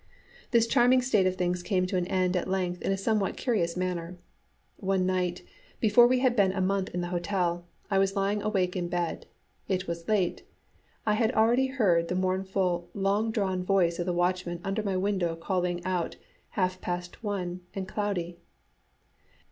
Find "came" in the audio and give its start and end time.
1.61-1.85